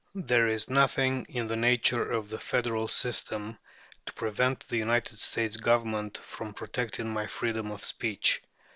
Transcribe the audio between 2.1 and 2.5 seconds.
of the